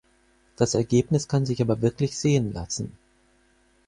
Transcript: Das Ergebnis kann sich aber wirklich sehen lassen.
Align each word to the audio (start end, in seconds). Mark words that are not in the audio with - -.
Das 0.55 0.73
Ergebnis 0.73 1.27
kann 1.27 1.45
sich 1.45 1.61
aber 1.61 1.83
wirklich 1.83 2.17
sehen 2.17 2.51
lassen. 2.53 2.97